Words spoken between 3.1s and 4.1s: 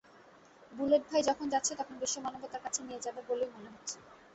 বলেই মনে হচ্ছে।